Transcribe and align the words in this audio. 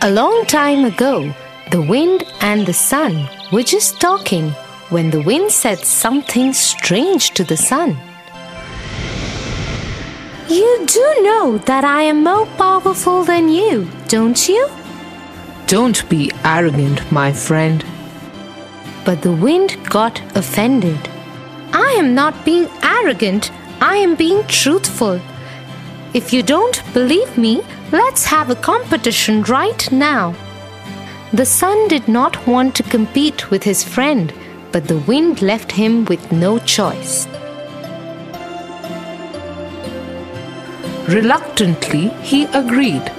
A 0.00 0.12
long 0.12 0.44
time 0.46 0.84
ago, 0.84 1.34
the 1.72 1.82
wind 1.82 2.22
and 2.40 2.64
the 2.64 2.72
sun 2.72 3.28
were 3.50 3.64
just 3.64 4.00
talking 4.00 4.50
when 4.90 5.10
the 5.10 5.20
wind 5.20 5.50
said 5.50 5.80
something 5.80 6.52
strange 6.52 7.32
to 7.32 7.42
the 7.42 7.56
sun. 7.56 7.98
You 10.48 10.86
do 10.86 11.14
know 11.22 11.58
that 11.66 11.82
I 11.82 12.02
am 12.02 12.22
more 12.22 12.46
powerful 12.46 13.24
than 13.24 13.48
you, 13.48 13.90
don't 14.06 14.48
you? 14.48 14.70
Don't 15.66 16.08
be 16.08 16.30
arrogant, 16.44 17.00
my 17.10 17.32
friend. 17.32 17.84
But 19.04 19.22
the 19.22 19.32
wind 19.32 19.78
got 19.90 20.20
offended. 20.36 21.08
I 21.72 21.96
am 21.98 22.14
not 22.14 22.44
being 22.44 22.68
arrogant, 22.84 23.50
I 23.80 23.96
am 23.96 24.14
being 24.14 24.46
truthful. 24.46 25.20
If 26.14 26.32
you 26.32 26.44
don't 26.44 26.80
believe 26.94 27.36
me, 27.36 27.64
let's 27.92 28.24
have 28.26 28.50
a 28.50 28.56
competition 28.56 29.42
right 29.44 29.90
now. 29.90 30.34
The 31.32 31.46
sun 31.46 31.88
did 31.88 32.08
not 32.08 32.46
want 32.46 32.74
to 32.76 32.82
compete 32.82 33.50
with 33.50 33.62
his 33.62 33.84
friend, 33.84 34.32
but 34.72 34.88
the 34.88 34.98
wind 34.98 35.42
left 35.42 35.72
him 35.72 36.04
with 36.06 36.32
no 36.32 36.58
choice. 36.58 37.26
Reluctantly, 41.08 42.08
he 42.22 42.44
agreed. 42.46 43.10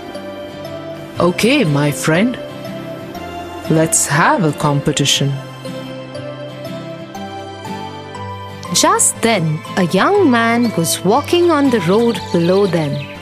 Okay, 1.20 1.64
my 1.64 1.92
friend. 1.92 2.38
Let's 3.70 4.08
have 4.08 4.44
a 4.44 4.54
competition. 4.54 5.32
Just 8.74 9.20
then, 9.22 9.60
a 9.78 9.84
young 9.86 10.30
man 10.30 10.72
was 10.78 11.04
walking 11.04 11.52
on 11.52 11.70
the 11.70 11.82
road 11.82 12.20
below 12.32 12.68
them. 12.68 13.19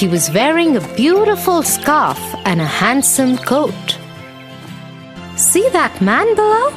He 0.00 0.08
was 0.08 0.30
wearing 0.30 0.78
a 0.78 0.94
beautiful 0.96 1.62
scarf 1.62 2.18
and 2.46 2.58
a 2.58 2.64
handsome 2.64 3.36
coat. 3.36 3.98
See 5.36 5.68
that 5.74 6.00
man 6.00 6.34
below? 6.34 6.70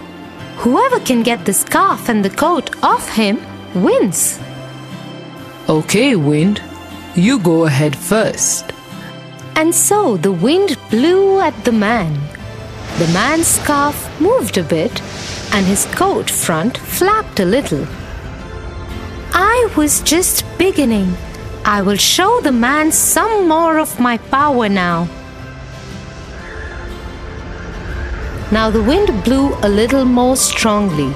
Whoever 0.57 0.99
can 0.99 1.23
get 1.23 1.45
the 1.45 1.53
scarf 1.53 2.09
and 2.09 2.25
the 2.25 2.29
coat 2.29 2.75
off 2.83 3.07
him 3.07 3.39
wins. 3.75 4.41
Okay, 5.69 6.17
wind. 6.17 6.61
You 7.15 7.39
go 7.39 7.63
ahead 7.63 7.95
first. 7.95 8.73
And 9.55 9.73
so 9.73 10.17
the 10.17 10.33
wind 10.33 10.77
blew 10.89 11.39
at 11.39 11.55
the 11.63 11.71
man. 11.71 12.13
The 12.99 13.07
man's 13.13 13.47
scarf 13.47 13.97
moved 14.19 14.57
a 14.57 14.63
bit 14.63 15.01
and 15.53 15.65
his 15.65 15.85
coat 15.95 16.29
front 16.29 16.77
flapped 16.77 17.39
a 17.39 17.45
little. 17.45 17.87
I 19.31 19.71
was 19.77 20.01
just 20.01 20.43
beginning. 20.57 21.15
I 21.65 21.81
will 21.81 21.95
show 21.95 22.41
the 22.41 22.51
man 22.51 22.91
some 22.91 23.47
more 23.47 23.79
of 23.79 23.97
my 23.97 24.17
power 24.17 24.67
now. 24.67 25.07
Now 28.51 28.69
the 28.69 28.83
wind 28.83 29.23
blew 29.23 29.55
a 29.63 29.69
little 29.69 30.03
more 30.03 30.35
strongly. 30.35 31.13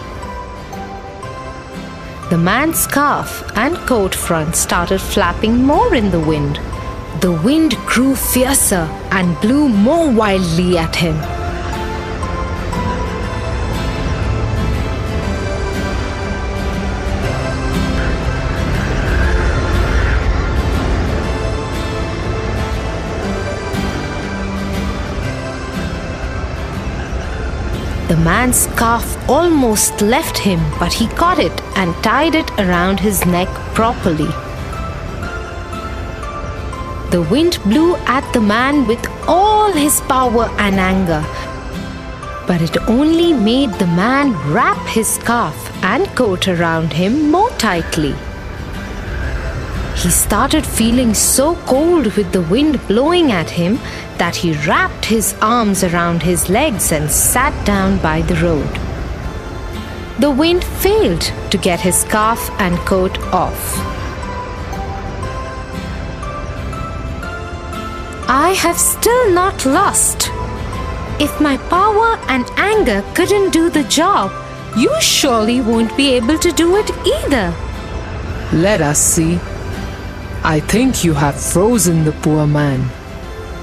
The 2.30 2.38
man's 2.38 2.80
scarf 2.80 3.44
and 3.58 3.76
coat 3.88 4.16
front 4.16 4.56
started 4.56 5.00
flapping 5.00 5.66
more 5.66 5.94
in 5.94 6.12
the 6.12 6.20
wind. 6.20 6.62
The 7.20 7.34
wind 7.44 7.76
grew 7.86 8.16
fiercer 8.16 8.88
and 9.12 9.40
blew 9.42 9.68
more 9.68 10.10
wildly 10.10 10.78
at 10.78 10.96
him. 10.96 11.16
Man's 28.18 28.58
scarf 28.62 29.06
almost 29.30 30.02
left 30.02 30.38
him, 30.38 30.60
but 30.80 30.94
he 30.94 31.08
caught 31.08 31.40
it 31.40 31.62
and 31.76 31.94
tied 32.04 32.36
it 32.36 32.50
around 32.60 33.00
his 33.00 33.26
neck 33.26 33.48
properly. 33.74 34.30
The 37.12 37.26
wind 37.32 37.60
blew 37.64 37.96
at 38.06 38.30
the 38.34 38.42
man 38.42 38.86
with 38.88 39.06
all 39.28 39.72
his 39.72 40.02
power 40.02 40.50
and 40.58 40.76
anger, 40.76 41.24
but 42.48 42.62
it 42.62 42.78
only 42.90 43.34
made 43.34 43.72
the 43.74 43.88
man 43.88 44.34
wrap 44.52 44.86
his 44.88 45.08
scarf 45.08 45.56
and 45.84 46.06
coat 46.16 46.48
around 46.48 46.94
him 46.94 47.32
more 47.32 47.50
tightly. 47.52 48.16
He 49.96 50.10
started 50.10 50.66
feeling 50.66 51.14
so 51.14 51.56
cold 51.66 52.16
with 52.16 52.32
the 52.32 52.42
wind 52.42 52.86
blowing 52.88 53.32
at 53.32 53.50
him 53.50 53.80
that 54.18 54.36
he 54.36 54.54
wrapped 54.68 55.06
his 55.06 55.36
arms 55.42 55.84
around 55.84 56.24
his 56.24 56.50
legs 56.50 56.92
and 56.92 57.10
sat 57.10 57.54
down 57.66 57.98
by 58.00 58.22
the 58.22 58.36
road. 58.36 58.70
The 60.20 60.32
wind 60.32 60.64
failed 60.64 61.32
to 61.52 61.58
get 61.58 61.80
his 61.80 61.96
scarf 62.02 62.50
and 62.60 62.76
coat 62.80 63.18
off. 63.34 63.78
I 68.30 68.56
have 68.58 68.78
still 68.78 69.32
not 69.32 69.66
lost. 69.66 70.30
If 71.20 71.40
my 71.40 71.58
power 71.70 72.18
and 72.28 72.46
anger 72.58 73.04
couldn't 73.14 73.52
do 73.52 73.70
the 73.70 73.84
job, 73.84 74.32
you 74.76 74.92
surely 75.00 75.62
won't 75.62 75.96
be 75.96 76.14
able 76.14 76.38
to 76.40 76.52
do 76.52 76.76
it 76.76 76.90
either. 77.06 77.54
Let 78.54 78.82
us 78.82 79.00
see. 79.00 79.40
I 80.44 80.60
think 80.60 81.04
you 81.04 81.14
have 81.14 81.40
frozen 81.40 82.06
the 82.06 82.12
poor 82.12 82.48
man. 82.48 82.90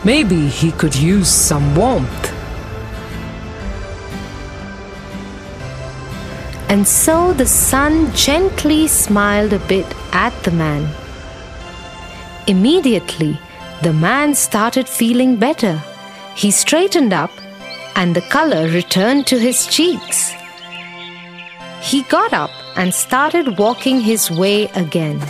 Maybe 0.05 0.49
he 0.49 0.71
could 0.71 0.95
use 0.95 1.29
some 1.29 1.75
warmth. 1.75 2.33
And 6.69 6.87
so 6.87 7.33
the 7.33 7.47
sun 7.47 8.13
gently 8.15 8.87
smiled 8.87 9.53
a 9.53 9.59
bit 9.61 9.87
at 10.13 10.35
the 10.43 10.51
man. 10.51 10.89
Immediately, 12.47 13.39
the 13.83 13.93
man 13.93 14.35
started 14.35 14.89
feeling 14.89 15.37
better. 15.37 15.83
He 16.35 16.51
straightened 16.51 17.13
up 17.13 17.31
and 17.97 18.15
the 18.15 18.23
color 18.23 18.69
returned 18.69 19.27
to 19.29 19.39
his 19.39 19.67
cheeks. 19.67 20.35
He 21.81 22.03
got 22.03 22.33
up 22.33 22.51
and 22.77 22.93
started 22.93 23.59
walking 23.59 24.01
his 24.01 24.31
way 24.31 24.65
again. 24.75 25.23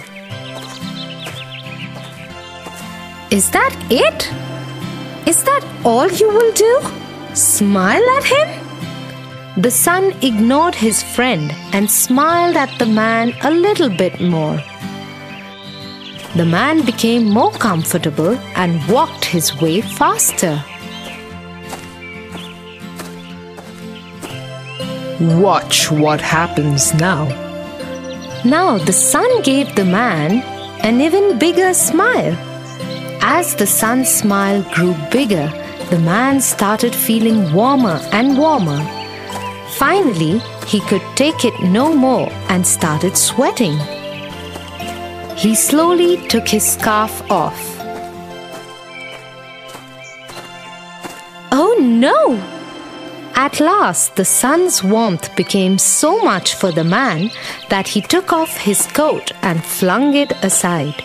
Is 3.30 3.50
that 3.50 3.76
it? 3.90 4.32
Is 5.26 5.42
that 5.44 5.64
all 5.84 6.06
you 6.06 6.28
will 6.28 6.52
do? 6.52 6.80
Smile 7.34 8.06
at 8.18 8.24
him? 8.24 8.64
The 9.56 9.70
sun 9.70 10.12
ignored 10.20 10.74
his 10.74 11.02
friend 11.02 11.50
and 11.72 11.90
smiled 11.90 12.56
at 12.56 12.78
the 12.78 12.86
man 12.86 13.32
a 13.42 13.50
little 13.50 13.88
bit 13.88 14.20
more. 14.20 14.62
The 16.36 16.44
man 16.44 16.84
became 16.84 17.30
more 17.30 17.52
comfortable 17.52 18.36
and 18.54 18.86
walked 18.86 19.24
his 19.24 19.58
way 19.62 19.80
faster. 19.80 20.62
Watch 25.20 25.90
what 25.90 26.20
happens 26.20 26.92
now. 26.94 27.28
Now 28.44 28.76
the 28.76 28.92
sun 28.92 29.40
gave 29.42 29.74
the 29.74 29.84
man 29.84 30.42
an 30.82 31.00
even 31.00 31.38
bigger 31.38 31.72
smile. 31.72 32.36
As 33.26 33.56
the 33.56 33.66
sun's 33.66 34.10
smile 34.10 34.60
grew 34.74 34.94
bigger, 35.10 35.48
the 35.88 35.98
man 35.98 36.42
started 36.42 36.94
feeling 36.94 37.54
warmer 37.54 37.98
and 38.12 38.36
warmer. 38.36 38.84
Finally, 39.78 40.40
he 40.66 40.80
could 40.80 41.00
take 41.16 41.42
it 41.42 41.58
no 41.62 41.94
more 41.94 42.28
and 42.50 42.66
started 42.66 43.16
sweating. 43.16 43.78
He 45.38 45.54
slowly 45.54 46.18
took 46.28 46.46
his 46.46 46.70
scarf 46.70 47.14
off. 47.30 47.58
Oh 51.50 51.78
no! 51.80 52.36
At 53.34 53.58
last, 53.58 54.16
the 54.16 54.26
sun's 54.26 54.84
warmth 54.84 55.34
became 55.34 55.78
so 55.78 56.22
much 56.22 56.56
for 56.56 56.72
the 56.72 56.84
man 56.84 57.30
that 57.70 57.88
he 57.88 58.02
took 58.02 58.34
off 58.34 58.54
his 58.58 58.86
coat 58.88 59.32
and 59.40 59.64
flung 59.64 60.14
it 60.14 60.32
aside. 60.44 61.02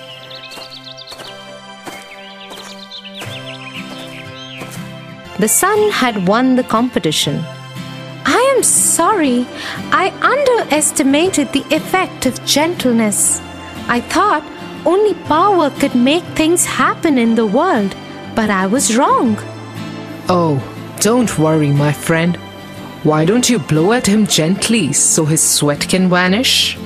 The 5.39 5.47
sun 5.47 5.89
had 5.91 6.27
won 6.27 6.56
the 6.57 6.63
competition. 6.63 7.41
I 8.25 8.53
am 8.56 8.62
sorry. 8.62 9.47
I 9.91 10.12
underestimated 10.21 11.53
the 11.53 11.63
effect 11.74 12.25
of 12.25 12.44
gentleness. 12.45 13.39
I 13.88 14.01
thought 14.01 14.44
only 14.86 15.13
power 15.13 15.69
could 15.69 15.95
make 15.95 16.25
things 16.36 16.65
happen 16.65 17.18
in 17.18 17.36
the 17.36 17.45
world, 17.45 17.95
but 18.36 18.50
I 18.50 18.68
was 18.68 18.97
wrong. 18.97 19.38
Oh, 20.27 20.62
don't 21.00 21.39
worry, 21.39 21.71
my 21.71 21.94
friend. 21.94 22.36
Why 23.03 23.24
don't 23.24 23.50
you 23.50 23.59
blow 23.59 23.94
at 23.94 24.07
him 24.07 24.27
gently 24.27 24.91
so 24.91 25.24
his 25.24 25.41
sweat 25.41 25.88
can 25.88 26.09
vanish? 26.09 26.77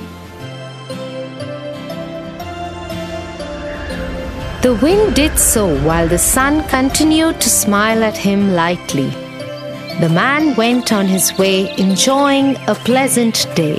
The 4.64 4.76
wind 4.76 5.14
did 5.14 5.38
so 5.38 5.78
while 5.84 6.08
the 6.08 6.16
sun 6.16 6.66
continued 6.68 7.38
to 7.42 7.50
smile 7.50 8.02
at 8.02 8.16
him 8.16 8.54
lightly. 8.54 9.10
The 10.00 10.08
man 10.08 10.56
went 10.56 10.90
on 10.90 11.06
his 11.06 11.36
way 11.36 11.70
enjoying 11.76 12.56
a 12.66 12.74
pleasant 12.74 13.46
day. 13.54 13.76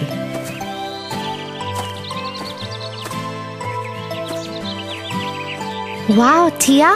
Wow, 6.16 6.52
Tia, 6.60 6.96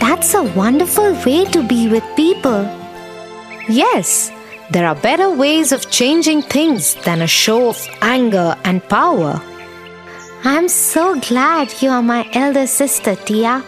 that's 0.00 0.32
a 0.32 0.42
wonderful 0.42 1.12
way 1.26 1.44
to 1.44 1.62
be 1.62 1.88
with 1.88 2.04
people. 2.16 2.62
Yes, 3.68 4.32
there 4.70 4.86
are 4.86 4.94
better 4.94 5.30
ways 5.30 5.72
of 5.72 5.90
changing 5.90 6.40
things 6.40 6.94
than 7.04 7.20
a 7.20 7.26
show 7.26 7.68
of 7.68 7.86
anger 8.00 8.56
and 8.64 8.82
power. 8.88 9.42
I'm 10.42 10.68
so 10.68 11.20
glad 11.20 11.82
you 11.82 11.90
are 11.90 12.02
my 12.02 12.26
elder 12.32 12.66
sister, 12.66 13.14
Tia. 13.14 13.62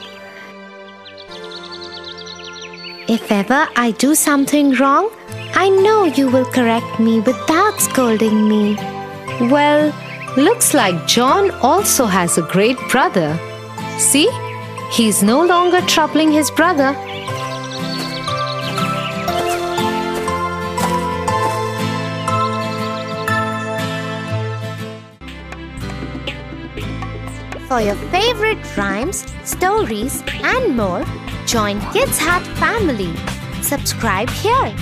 If 3.07 3.31
ever 3.31 3.69
I 3.77 3.91
do 3.99 4.15
something 4.15 4.73
wrong, 4.77 5.11
I 5.55 5.69
know 5.69 6.05
you 6.05 6.31
will 6.31 6.47
correct 6.47 6.99
me 6.99 7.21
without 7.21 7.79
scolding 7.79 8.49
me. 8.49 8.77
Well, 9.51 9.93
looks 10.39 10.73
like 10.73 11.07
John 11.07 11.51
also 11.61 12.07
has 12.07 12.39
a 12.39 12.49
great 12.51 12.79
brother. 12.89 13.39
See, 13.99 14.31
he's 14.93 15.23
no 15.23 15.45
longer 15.45 15.83
troubling 15.83 16.33
his 16.33 16.51
brother. 16.51 16.97
For 27.73 27.81
your 27.81 27.97
favorite 28.13 28.77
rhymes, 28.77 29.25
stories, 29.45 30.23
and 30.43 30.77
more, 30.77 31.07
join 31.47 31.81
Kids 31.91 32.19
Hut 32.19 32.47
family. 32.59 33.11
Subscribe 33.63 34.29
here. 34.29 34.77